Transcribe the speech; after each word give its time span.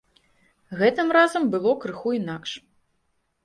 Гэтым 0.79 1.13
разам 1.19 1.47
было 1.53 1.77
крыху 1.87 2.17
інакш. 2.19 2.59